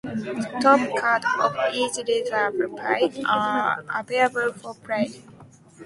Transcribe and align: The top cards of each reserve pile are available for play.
The 0.03 0.57
top 0.59 0.97
cards 0.97 1.27
of 1.39 1.55
each 1.75 1.95
reserve 2.07 2.75
pile 2.75 3.27
are 3.27 3.83
available 3.99 4.51
for 4.53 4.73
play. 4.73 5.13